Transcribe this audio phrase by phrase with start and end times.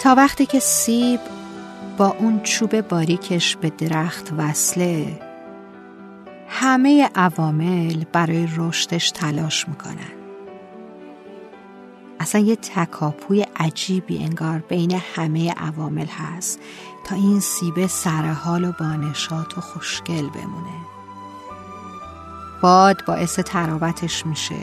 [0.00, 1.20] تا وقتی که سیب
[1.98, 5.20] با اون چوب باریکش به درخت وصله
[6.48, 10.18] همه عوامل برای رشدش تلاش می‌کنن.
[12.20, 16.60] اصلا یه تکاپوی عجیبی انگار بین همه عوامل هست
[17.04, 20.78] تا این سیبه سرحال و بانشات و خوشگل بمونه.
[22.62, 24.60] باد باعث تراوتش میشه.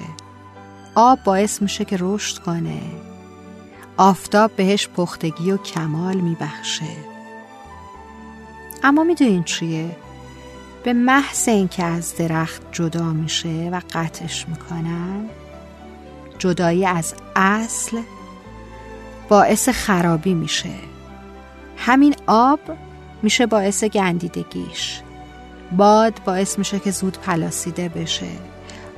[0.96, 2.82] آب باعث میشه که رشد کنه.
[3.98, 6.86] آفتاب بهش پختگی و کمال میبخشه.
[8.84, 9.96] اما می‌دونین چیه؟
[10.84, 15.30] به محض اینکه از درخت جدا میشه و قطعش می‌کنن
[16.40, 18.02] جدایی از اصل
[19.30, 20.70] باعث خرابی میشه.
[21.78, 22.60] همین آب
[23.24, 25.02] میشه باعث گندیدگیش.
[25.72, 28.28] باد باعث میشه که زود پلاسیده بشه.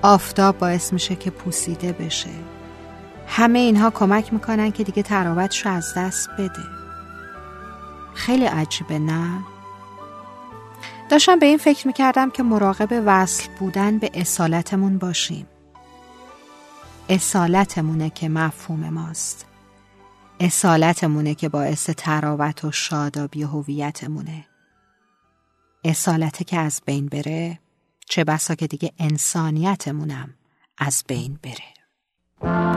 [0.02, 2.30] آفتاب باعث میشه که پوسیده بشه.
[3.28, 6.64] همه اینها کمک می‌کنن که دیگه تراوتش رو از دست بده.
[8.14, 9.44] خیلی عجیبه نه؟
[11.10, 15.48] داشتم به این فکر می‌کردم که مراقب وصل بودن به اصالتمون باشیم.
[17.10, 19.46] اصالتمونه که مفهوم ماست.
[20.40, 24.46] اصالتمونه که باعث تراوت و شادابی هویتمونه.
[25.84, 27.60] اصالته که از بین بره
[28.10, 30.34] چه بسا که دیگه انسانیتمونم
[30.78, 32.77] از بین بره.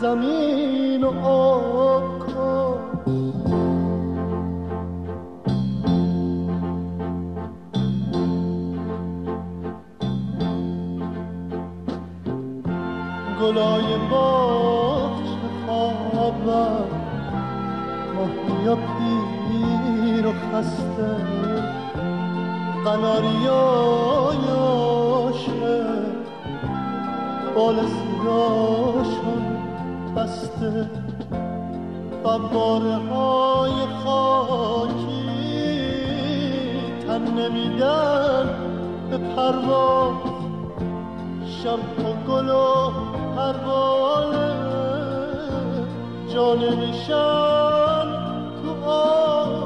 [0.00, 2.78] زمین و آب کن.
[13.40, 16.88] گلای باغ چه خوابم
[18.14, 21.10] ماهیا پیر و خسته.
[22.84, 24.00] قناریایاشه
[27.54, 29.59] بال سیاشون
[30.16, 30.90] بسته
[32.24, 33.72] قباره های
[34.04, 35.30] خاکی
[37.06, 38.46] تن نمیدن
[39.10, 40.14] به پرواز
[41.62, 42.90] شم و گل و
[43.36, 44.54] پروانه
[46.34, 48.06] جا نمیشن
[48.62, 49.60] تو آواز.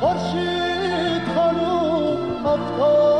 [0.00, 3.11] خورشید خانوم افتاد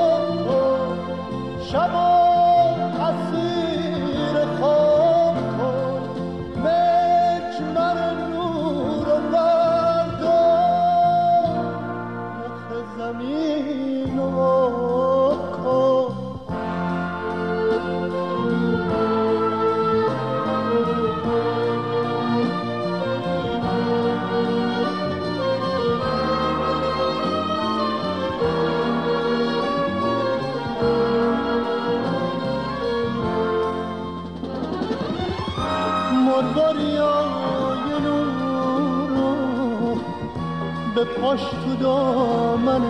[40.94, 42.83] به پاش تو دامن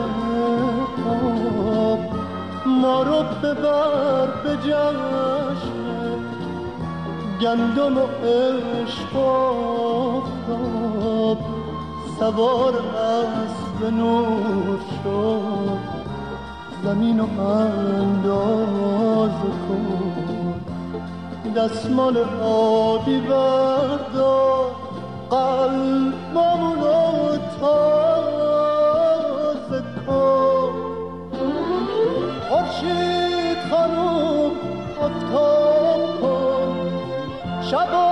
[1.08, 1.98] آب
[2.66, 6.18] ما رو ببر به جشن
[7.40, 9.16] گندم و عشق
[10.16, 11.38] آفتاب
[12.18, 12.72] سوار
[13.80, 15.78] به نور شد
[16.84, 19.30] زمین و انداز
[19.68, 20.54] کن.
[21.56, 24.70] دستمال آبی بردار
[25.30, 27.91] قلبمون رو تازه
[37.72, 38.08] شبا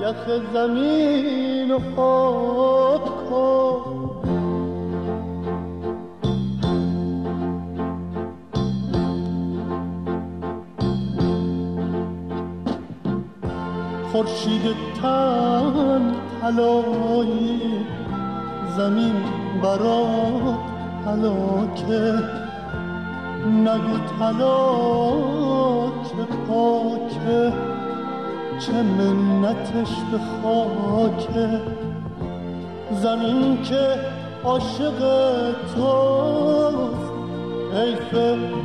[0.00, 3.04] یخ زمین و خواب
[14.12, 14.64] خورشید
[15.02, 18.01] تن طلایی
[18.76, 19.14] زمین
[19.62, 20.58] برات
[21.06, 22.22] حلاکه
[23.46, 25.12] نگو طلا
[26.02, 27.52] که پاکه.
[28.58, 31.60] چه منتش به خاکه.
[32.92, 33.98] زمین که
[34.44, 34.98] عاشق
[35.74, 37.12] توست.
[37.74, 38.10] حیف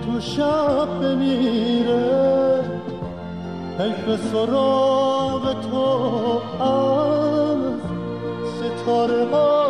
[0.05, 2.63] تو شب بمیره.
[3.79, 5.83] حیف سراغ تو
[6.63, 7.79] از
[8.57, 9.66] ستاره ها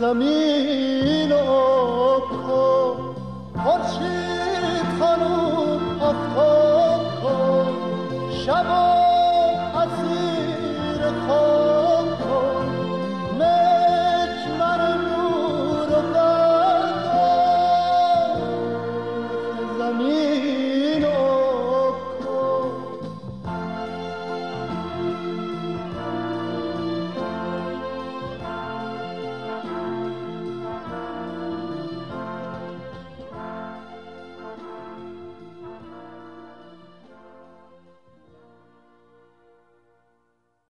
[0.00, 1.44] زمین و
[2.20, 3.14] کن.
[3.64, 6.73] خورشید خانوم آفتاب
[8.44, 9.03] chamou.